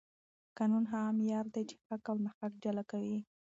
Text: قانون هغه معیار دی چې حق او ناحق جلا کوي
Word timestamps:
قانون 0.57 0.83
هغه 0.91 1.11
معیار 1.17 1.45
دی 1.53 1.63
چې 1.69 1.75
حق 1.87 2.03
او 2.11 2.17
ناحق 2.25 2.51
جلا 2.63 2.83
کوي 2.91 3.19